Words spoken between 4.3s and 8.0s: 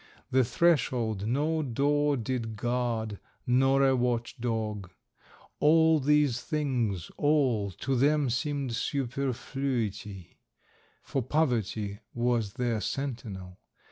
dog; all these things, all, to